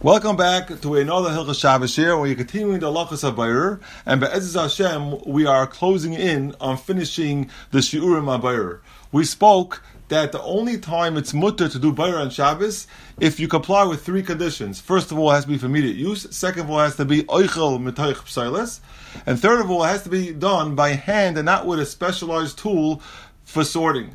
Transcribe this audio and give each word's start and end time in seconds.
Welcome 0.00 0.36
back 0.36 0.80
to 0.82 0.94
another 0.94 1.30
Hilchas 1.30 1.58
Shabbos 1.58 1.96
here, 1.96 2.16
where 2.16 2.28
you're 2.28 2.36
continuing 2.36 2.78
the 2.78 2.86
Lachas 2.86 3.28
Abayr, 3.28 3.80
and 4.06 4.20
Be'eziz 4.20 4.54
Hashem, 4.54 5.22
we 5.26 5.44
are 5.44 5.66
closing 5.66 6.14
in 6.14 6.54
on 6.60 6.76
finishing 6.76 7.50
the 7.72 7.80
Shiurim 7.80 8.26
Abayr. 8.26 8.78
We 9.10 9.24
spoke 9.24 9.82
that 10.06 10.30
the 10.30 10.40
only 10.42 10.78
time 10.78 11.16
it's 11.16 11.34
mutter 11.34 11.68
to 11.68 11.78
do 11.80 11.92
Bayr 11.92 12.16
on 12.16 12.30
Shabbos 12.30 12.86
if 13.18 13.40
you 13.40 13.48
comply 13.48 13.82
with 13.82 14.06
three 14.06 14.22
conditions. 14.22 14.80
First 14.80 15.10
of 15.10 15.18
all, 15.18 15.32
it 15.32 15.34
has 15.34 15.46
to 15.46 15.50
be 15.50 15.58
for 15.58 15.66
immediate 15.66 15.96
use. 15.96 16.28
Second 16.30 16.66
of 16.66 16.70
all, 16.70 16.78
it 16.78 16.84
has 16.84 16.96
to 16.96 17.04
be 17.04 17.24
oichel 17.24 17.80
mitoich 17.82 18.18
psilis. 18.18 18.78
And 19.26 19.40
third 19.40 19.58
of 19.58 19.68
all, 19.68 19.82
it 19.82 19.88
has 19.88 20.04
to 20.04 20.10
be 20.10 20.32
done 20.32 20.76
by 20.76 20.90
hand 20.90 21.36
and 21.36 21.46
not 21.46 21.66
with 21.66 21.80
a 21.80 21.86
specialized 21.86 22.56
tool 22.56 23.02
for 23.44 23.64
sorting. 23.64 24.14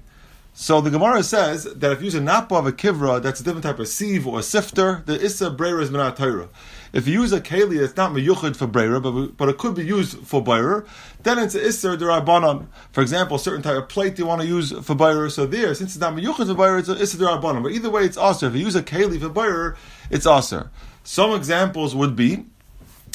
So 0.55 0.81
the 0.81 0.91
Gemara 0.91 1.23
says 1.23 1.63
that 1.63 1.91
if 1.91 1.99
you 1.99 2.05
use 2.05 2.13
a 2.13 2.21
napa 2.21 2.53
of 2.53 2.67
a 2.67 2.71
kivra, 2.71 3.19
that's 3.19 3.39
a 3.39 3.43
different 3.43 3.63
type 3.63 3.79
of 3.79 3.87
sieve 3.87 4.27
or 4.27 4.39
sifter, 4.43 5.01
the 5.07 5.19
issa 5.19 5.49
breira 5.49 5.81
is 5.81 5.89
Torah. 5.89 6.47
If 6.93 7.07
you 7.07 7.21
use 7.21 7.33
a 7.33 7.41
keli 7.41 7.83
it's 7.83 7.97
not 7.97 8.11
meyuchid 8.11 8.55
for 8.55 8.67
breira, 8.67 9.01
but, 9.01 9.35
but 9.35 9.49
it 9.49 9.57
could 9.57 9.73
be 9.73 9.83
used 9.83 10.19
for 10.19 10.43
breira, 10.43 10.85
then 11.23 11.39
it's 11.39 11.55
issa 11.55 11.97
derabanan. 11.97 12.67
For 12.91 13.01
example, 13.01 13.37
a 13.37 13.39
certain 13.39 13.63
type 13.63 13.77
of 13.77 13.89
plate 13.89 14.19
you 14.19 14.27
want 14.27 14.41
to 14.41 14.47
use 14.47 14.71
for 14.71 14.93
breira, 14.93 15.31
so 15.31 15.47
there, 15.47 15.73
since 15.73 15.95
it's 15.95 15.99
not 15.99 16.13
meyuchid 16.13 16.45
for 16.45 16.53
breira, 16.53 16.77
it's 16.77 16.89
issa 16.89 17.17
derabanan. 17.17 17.63
But 17.63 17.71
either 17.71 17.89
way, 17.89 18.03
it's 18.03 18.17
aser. 18.17 18.45
If 18.45 18.53
you 18.53 18.65
use 18.65 18.75
a 18.75 18.83
keli 18.83 19.19
for 19.19 19.29
breira, 19.29 19.75
it's 20.11 20.27
aser. 20.27 20.69
Some 21.03 21.33
examples 21.33 21.95
would 21.95 22.15
be 22.15 22.45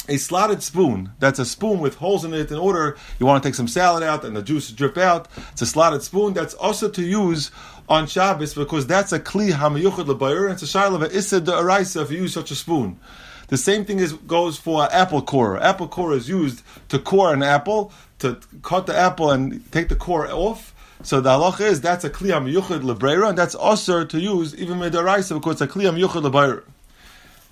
a 0.09 0.17
slotted 0.17 0.63
spoon. 0.63 1.11
That's 1.19 1.39
a 1.39 1.45
spoon 1.45 1.79
with 1.79 1.95
holes 1.95 2.25
in 2.25 2.33
it. 2.33 2.51
In 2.51 2.57
order 2.57 2.97
you 3.19 3.25
want 3.25 3.41
to 3.41 3.47
take 3.47 3.55
some 3.55 3.67
salad 3.67 4.03
out 4.03 4.25
and 4.25 4.35
the 4.35 4.41
juice 4.41 4.71
drip 4.71 4.97
out, 4.97 5.27
it's 5.51 5.61
a 5.61 5.65
slotted 5.65 6.03
spoon. 6.03 6.33
That's 6.33 6.53
also 6.55 6.89
to 6.89 7.01
use 7.01 7.51
on 7.87 8.07
Shabbos 8.07 8.53
because 8.53 8.87
that's 8.87 9.11
a 9.11 9.19
kli 9.19 9.51
hamayuchad 9.51 10.05
lebayir. 10.05 10.51
It's 10.51 10.63
a 10.63 10.65
shaila 10.65 11.03
of 11.03 11.13
issa 11.13 11.41
de 11.41 11.51
araisa 11.51 12.01
if 12.01 12.11
you 12.11 12.21
use 12.21 12.33
such 12.33 12.51
a 12.51 12.55
spoon. 12.55 12.99
The 13.47 13.57
same 13.57 13.83
thing 13.85 13.99
is 13.99 14.13
goes 14.13 14.57
for 14.57 14.87
apple 14.91 15.21
core. 15.21 15.61
Apple 15.61 15.87
core 15.87 16.13
is 16.13 16.29
used 16.29 16.61
to 16.89 16.99
core 16.99 17.33
an 17.33 17.41
apple, 17.41 17.91
to 18.19 18.39
cut 18.61 18.85
the 18.85 18.95
apple 18.95 19.31
and 19.31 19.71
take 19.71 19.89
the 19.89 19.95
core 19.95 20.31
off. 20.31 20.75
So 21.01 21.21
the 21.21 21.29
halacha 21.29 21.61
is 21.61 21.81
that's 21.81 22.03
a 22.03 22.09
kli 22.09 22.29
hamayuchad 22.29 22.81
lebayir, 22.81 23.27
and 23.27 23.37
that's 23.37 23.55
also 23.55 24.05
to 24.05 24.19
use 24.19 24.55
even 24.55 24.77
midaraisa 24.79 25.35
because 25.35 25.61
it's 25.61 25.61
a 25.61 25.67
kli 25.67 25.89
hamayuchad 25.89 26.29
lebayir. 26.29 26.63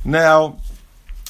Now, 0.05 0.57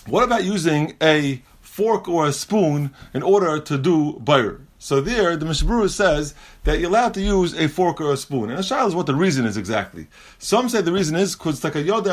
what 0.07 0.23
about 0.23 0.43
using 0.43 0.95
a 1.01 1.41
fork 1.59 2.07
or 2.07 2.25
a 2.25 2.33
spoon 2.33 2.91
in 3.13 3.23
order 3.23 3.59
to 3.59 3.77
do 3.77 4.13
bayr? 4.23 4.61
So 4.79 5.01
there, 5.01 5.35
the 5.35 5.45
Mishnah 5.45 5.69
Berurah 5.69 5.89
says 5.89 6.35
that 6.63 6.79
you're 6.79 6.89
allowed 6.89 7.15
to 7.15 7.21
use 7.21 7.53
a 7.55 7.67
fork 7.67 7.99
or 7.99 8.13
a 8.13 8.17
spoon. 8.17 8.51
And 8.51 8.59
shaila 8.59 8.87
is 8.87 8.95
what 8.95 9.07
the 9.07 9.15
reason 9.15 9.45
is 9.45 9.57
exactly. 9.57 10.07
Some 10.37 10.69
say 10.69 10.81
the 10.81 10.91
reason 10.91 11.15
is 11.15 11.35
because. 11.35 11.65
I 11.65 11.71
don't 11.71 12.05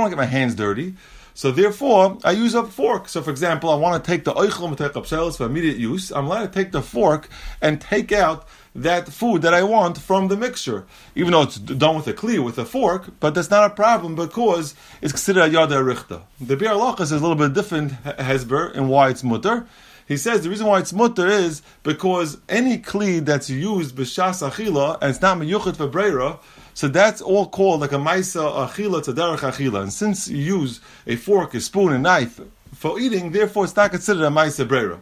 want 0.00 0.10
to 0.10 0.10
get 0.10 0.16
my 0.16 0.24
hands 0.24 0.54
dirty. 0.54 0.94
So 1.34 1.50
therefore, 1.50 2.18
I 2.24 2.32
use 2.32 2.54
a 2.54 2.64
fork. 2.64 3.08
So 3.08 3.20
for 3.22 3.30
example, 3.30 3.70
I 3.70 3.74
want 3.74 4.02
to 4.02 4.10
take 4.10 4.24
the 4.24 4.32
oichel 4.32 4.68
and 4.68 5.36
for 5.36 5.44
immediate 5.44 5.76
use. 5.76 6.12
I'm 6.12 6.26
allowed 6.26 6.52
to 6.52 6.52
take 6.52 6.72
the 6.72 6.82
fork 6.82 7.28
and 7.60 7.80
take 7.80 8.12
out 8.12 8.46
that 8.74 9.08
food 9.08 9.42
that 9.42 9.52
I 9.52 9.62
want 9.62 9.98
from 9.98 10.28
the 10.28 10.36
mixture, 10.36 10.84
even 11.14 11.32
though 11.32 11.42
it's 11.42 11.58
done 11.58 11.96
with 11.96 12.06
a 12.08 12.14
kli, 12.14 12.42
with 12.42 12.58
a 12.58 12.64
fork, 12.64 13.10
but 13.20 13.34
that's 13.34 13.50
not 13.50 13.70
a 13.70 13.74
problem 13.74 14.14
because 14.14 14.74
it's 15.02 15.12
considered 15.12 15.42
a 15.42 15.48
yada 15.50 15.76
richta. 15.76 16.22
The 16.40 16.56
Biur 16.56 16.70
Halachos 16.70 17.02
is 17.02 17.12
a 17.12 17.18
little 17.18 17.36
bit 17.36 17.52
different 17.52 17.92
hesber 18.04 18.74
in 18.74 18.88
why 18.88 19.10
it's 19.10 19.22
mutter. 19.22 19.66
He 20.08 20.16
says 20.16 20.42
the 20.42 20.50
reason 20.50 20.66
why 20.66 20.80
it's 20.80 20.92
mutter 20.92 21.26
is 21.26 21.62
because 21.82 22.38
any 22.48 22.78
kli 22.78 23.24
that's 23.24 23.48
used 23.48 23.94
b'shas 23.94 24.46
achila 24.48 24.98
and 25.00 25.10
it's 25.10 25.20
not 25.20 25.38
meyuchet 25.38 25.76
for 25.76 25.88
breira, 25.88 26.38
so 26.74 26.88
that's 26.88 27.20
all 27.20 27.46
called 27.46 27.80
like 27.80 27.92
a 27.92 27.96
maisa 27.96 28.68
achila 28.68 29.02
to 29.04 29.12
derech 29.12 29.38
achila. 29.38 29.82
And 29.82 29.92
since 29.92 30.28
you 30.28 30.38
use 30.60 30.80
a 31.06 31.16
fork, 31.16 31.54
a 31.54 31.60
spoon, 31.60 31.92
a 31.92 31.98
knife 31.98 32.40
for 32.74 32.98
eating, 32.98 33.32
therefore 33.32 33.64
it's 33.64 33.76
not 33.76 33.90
considered 33.90 34.24
a 34.24 34.30
maisa 34.30 34.66
breira. 34.66 34.98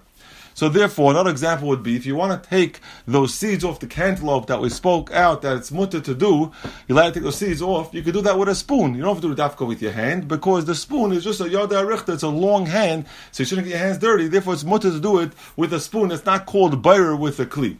So 0.54 0.68
therefore, 0.68 1.12
another 1.12 1.30
example 1.30 1.68
would 1.68 1.82
be 1.82 1.96
if 1.96 2.06
you 2.06 2.16
want 2.16 2.42
to 2.42 2.48
take 2.48 2.80
those 3.06 3.34
seeds 3.34 3.64
off 3.64 3.80
the 3.80 3.86
cantaloupe 3.86 4.46
that 4.46 4.60
we 4.60 4.68
spoke 4.68 5.10
out 5.12 5.42
that 5.42 5.56
it's 5.56 5.70
mutter 5.70 6.00
to 6.00 6.14
do, 6.14 6.52
you 6.88 6.94
like 6.94 7.12
to 7.12 7.20
take 7.20 7.24
those 7.24 7.36
seeds 7.36 7.62
off, 7.62 7.94
you 7.94 8.02
could 8.02 8.14
do 8.14 8.22
that 8.22 8.38
with 8.38 8.48
a 8.48 8.54
spoon. 8.54 8.94
You 8.94 9.02
don't 9.02 9.14
have 9.14 9.22
to 9.22 9.34
do 9.34 9.42
dafka 9.42 9.66
with 9.66 9.80
your 9.80 9.92
hand 9.92 10.28
because 10.28 10.64
the 10.64 10.74
spoon 10.74 11.12
is 11.12 11.24
just 11.24 11.40
a 11.40 11.48
yada 11.48 11.84
richter, 11.84 12.12
it's 12.12 12.22
a 12.22 12.28
long 12.28 12.66
hand, 12.66 13.06
so 13.32 13.42
you 13.42 13.46
shouldn't 13.46 13.66
get 13.66 13.78
your 13.78 13.86
hands 13.86 13.98
dirty. 13.98 14.28
Therefore, 14.28 14.54
it's 14.54 14.64
mutter 14.64 14.90
to 14.90 15.00
do 15.00 15.18
it 15.18 15.32
with 15.56 15.72
a 15.72 15.80
spoon. 15.80 16.10
It's 16.10 16.26
not 16.26 16.46
called 16.46 16.82
bayr 16.82 17.16
with 17.16 17.38
a 17.40 17.46
kli. 17.46 17.78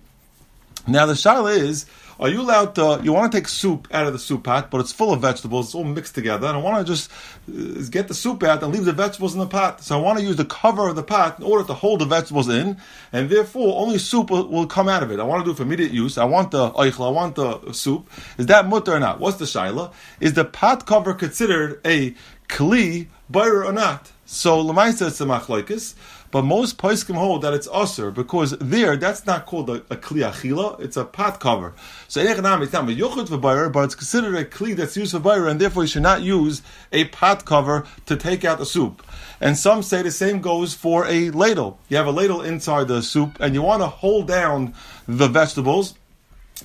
Now 0.87 1.07
the 1.07 1.15
shaila 1.15 1.57
is, 1.57 1.87
are 2.21 2.29
you 2.29 2.43
allowed 2.43 2.75
to? 2.75 3.01
You 3.03 3.15
want 3.15 3.33
to 3.33 3.39
take 3.39 3.49
soup 3.49 3.89
out 3.93 4.07
of 4.07 4.13
the 4.13 4.19
soup 4.19 4.45
pot, 4.45 4.71
but 4.71 4.79
it's 4.83 4.93
full 4.93 5.11
of 5.11 5.23
vegetables. 5.23 5.69
It's 5.69 5.75
all 5.75 5.85
mixed 5.85 6.15
together, 6.15 6.47
and 6.49 6.57
I 6.59 6.61
want 6.61 6.87
to 6.87 6.93
just 6.93 7.11
uh, 7.49 7.83
get 7.91 8.09
the 8.09 8.15
soup 8.15 8.43
out 8.43 8.63
and 8.63 8.71
leave 8.75 8.85
the 8.85 8.93
vegetables 8.93 9.33
in 9.33 9.41
the 9.41 9.47
pot. 9.47 9.83
So 9.83 9.99
I 9.99 10.03
want 10.03 10.19
to 10.19 10.25
use 10.25 10.37
the 10.37 10.45
cover 10.45 10.91
of 10.91 10.97
the 10.97 11.03
pot 11.03 11.39
in 11.39 11.45
order 11.45 11.65
to 11.65 11.73
hold 11.73 12.03
the 12.03 12.05
vegetables 12.05 12.51
in, 12.51 12.77
and 13.11 13.31
therefore 13.31 13.81
only 13.81 13.97
soup 13.97 14.31
will, 14.31 14.47
will 14.49 14.67
come 14.67 14.87
out 14.87 15.03
of 15.03 15.11
it. 15.11 15.19
I 15.19 15.23
want 15.23 15.41
to 15.41 15.45
do 15.47 15.53
it 15.53 15.57
for 15.57 15.63
immediate 15.63 15.93
use. 15.93 16.19
I 16.19 16.25
want 16.25 16.51
the 16.51 16.71
oichel. 16.73 17.07
I 17.07 17.11
want 17.11 17.37
the 17.37 17.73
soup. 17.73 18.11
Is 18.37 18.47
that 18.47 18.69
mutter 18.69 18.93
or 18.93 19.01
not? 19.01 19.19
What's 19.19 19.39
the 19.39 19.47
shaila? 19.47 19.91
Is 20.21 20.35
the 20.35 20.45
pot 20.45 20.85
cover 20.85 21.15
considered 21.15 21.81
a 21.87 22.15
kli 22.49 23.07
bayr 23.33 23.65
or 23.65 23.73
not? 23.73 24.13
So 24.33 24.65
lemaisa 24.65 25.09
it's 25.09 25.21
a 25.21 25.25
machlokes. 25.25 25.95
But 26.31 26.43
most 26.43 26.79
poskim 26.79 27.17
hold 27.17 27.43
that 27.43 27.53
it's 27.53 27.67
usr 27.67 28.15
because 28.15 28.53
there 28.61 28.97
that's 28.97 29.27
not 29.27 29.45
called 29.45 29.69
a, 29.69 29.83
a 29.91 29.97
kli 29.97 30.23
achila; 30.31 30.79
it's 30.79 30.97
a 30.97 31.05
pot 31.05 31.41
cover. 31.41 31.75
So 32.07 32.21
it's 32.21 32.41
not 32.41 32.61
meyuchid 32.61 33.29
for 33.29 33.39
buyer, 33.39 33.69
but 33.69 33.87
it's 33.87 33.97
considered 33.97 34.37
a 34.37 34.45
kli 34.45 34.77
that's 34.77 34.97
used 34.97 35.11
for 35.11 35.19
buyer, 35.19 35.49
and 35.49 35.61
therefore 35.61 35.83
you 35.83 35.89
should 35.89 36.05
not 36.05 36.23
use 36.23 36.63
a 36.93 37.07
pot 37.07 37.45
cover 37.45 37.85
to 38.07 38.17
take 38.17 38.45
out 38.45 38.59
the 38.59 38.67
soup. 38.67 39.05
And 39.41 39.59
some 39.59 39.83
say 39.83 40.03
the 40.03 40.13
same 40.13 40.41
goes 40.41 40.75
for 40.75 41.09
a 41.09 41.31
ladle. 41.31 41.81
You 41.89 41.97
have 41.97 42.07
a 42.07 42.13
ladle 42.13 42.41
inside 42.41 42.87
the 42.87 43.03
soup, 43.03 43.37
and 43.41 43.53
you 43.53 43.63
want 43.63 43.83
to 43.83 43.89
hold 43.89 44.29
down 44.29 44.75
the 45.09 45.27
vegetables 45.27 45.95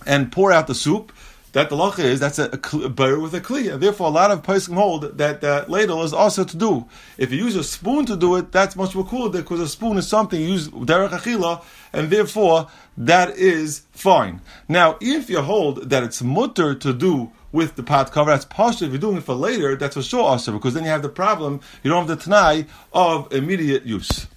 and 0.06 0.32
pour 0.32 0.52
out 0.52 0.68
the 0.68 0.76
soup 0.76 1.12
that 1.56 1.70
the 1.70 1.76
lacha 1.78 2.00
is 2.00 2.20
that's 2.20 2.38
a, 2.38 2.50
a, 2.52 2.78
a 2.78 3.20
with 3.20 3.34
a 3.34 3.40
kli, 3.40 3.72
and 3.72 3.82
therefore 3.82 4.08
a 4.08 4.12
lot 4.12 4.30
of 4.30 4.44
poskim 4.44 4.74
hold 4.74 5.18
that 5.18 5.40
that 5.40 5.70
ladle 5.70 6.04
is 6.04 6.12
also 6.12 6.44
to 6.44 6.58
do. 6.58 6.86
If 7.18 7.32
you 7.32 7.46
use 7.46 7.56
a 7.56 7.64
spoon 7.64 8.06
to 8.08 8.18
do 8.18 8.36
it, 8.36 8.52
that's 8.52 8.76
much 8.76 8.94
more 8.94 9.06
cooler 9.06 9.30
because 9.30 9.62
a 9.62 9.70
spoon 9.70 9.96
is 9.96 10.06
something 10.06 10.40
you 10.40 10.48
use 10.48 10.68
derech 10.68 11.12
achila, 11.12 11.64
and 11.94 12.10
therefore 12.10 12.68
that 12.98 13.38
is 13.38 13.84
fine. 13.94 14.42
Now, 14.68 14.98
if 15.00 15.30
you 15.30 15.42
hold 15.42 15.90
that 15.90 16.04
it's 16.04 16.22
mutter 16.22 16.76
to 16.76 16.94
do 16.94 17.32
with 17.54 17.78
the 17.78 17.84
pot 17.84 18.12
cover, 18.12 18.32
that's 18.32 18.44
partial. 18.44 18.88
If 18.88 18.92
you're 18.92 19.00
doing 19.00 19.18
it 19.18 19.24
for 19.24 19.36
later, 19.36 19.78
that's 19.78 19.96
for 19.96 20.04
sure 20.04 20.24
also 20.24 20.52
because 20.52 20.74
then 20.74 20.84
you 20.84 20.90
have 20.90 21.04
the 21.04 21.10
problem. 21.10 21.62
You 21.84 21.90
don't 21.90 22.06
have 22.06 22.18
the 22.18 22.22
tanai 22.22 22.66
of 22.92 23.32
immediate 23.32 23.86
use. 23.86 24.28